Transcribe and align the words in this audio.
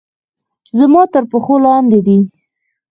زما 0.77 1.01
تر 1.13 1.23
پښو 1.31 1.55
لاندې 1.65 1.99
دي 2.05 2.17